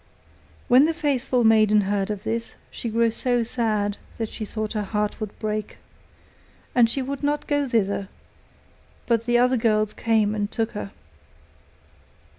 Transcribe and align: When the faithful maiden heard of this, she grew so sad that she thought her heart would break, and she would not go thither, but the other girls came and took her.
When 0.67 0.85
the 0.85 0.95
faithful 0.95 1.43
maiden 1.43 1.81
heard 1.81 2.09
of 2.09 2.23
this, 2.23 2.55
she 2.71 2.89
grew 2.89 3.11
so 3.11 3.43
sad 3.43 3.99
that 4.17 4.29
she 4.29 4.45
thought 4.45 4.73
her 4.73 4.81
heart 4.81 5.19
would 5.21 5.37
break, 5.37 5.77
and 6.73 6.89
she 6.89 7.03
would 7.03 7.21
not 7.21 7.45
go 7.45 7.67
thither, 7.69 8.09
but 9.05 9.25
the 9.27 9.37
other 9.37 9.57
girls 9.57 9.93
came 9.93 10.33
and 10.33 10.49
took 10.49 10.71
her. 10.71 10.89